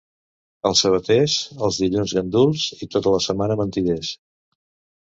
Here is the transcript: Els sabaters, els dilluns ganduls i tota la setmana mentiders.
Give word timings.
Els 0.69 0.79
sabaters, 0.85 1.35
els 1.67 1.79
dilluns 1.83 2.17
ganduls 2.19 2.67
i 2.87 2.91
tota 2.97 3.17
la 3.19 3.25
setmana 3.31 3.61
mentiders. 3.65 4.15